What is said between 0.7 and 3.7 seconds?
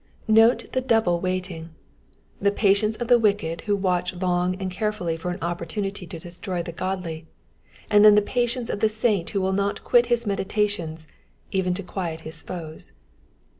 the double waiting,— the patience of the wicked